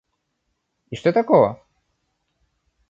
И 0.89 0.95
что 0.95 1.13
такого? 1.13 1.63